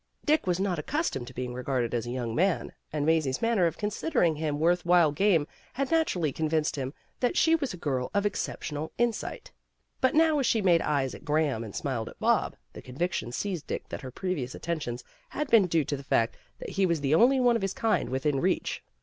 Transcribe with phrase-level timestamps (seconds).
[0.25, 3.67] Dick was not accustomed to being regarded as a young man, and Mazie 's manner
[3.67, 7.71] of consider ing him worth while game had naturally con vinced him that she was
[7.71, 9.51] a girl of exceptional in sight.
[9.99, 13.67] But now as she made eyes at Graham and smiled at Bob, the conviction seized
[13.67, 17.13] Dick that her previous attentions had been due to the fact that he was the
[17.13, 18.83] only one of his kind within reach.